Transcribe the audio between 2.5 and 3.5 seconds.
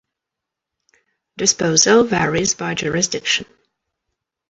by jurisdiction.